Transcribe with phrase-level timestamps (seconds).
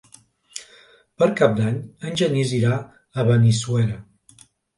[1.21, 1.77] Per Cap d'Any
[2.09, 4.01] en Genís irà a Benissuera.